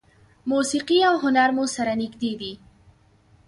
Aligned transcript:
موسیقي 0.51 0.99
او 1.09 1.15
هنر 1.23 1.49
مو 1.55 1.65
سره 1.75 1.93
نږدې 2.01 2.33
دي. 2.41 2.53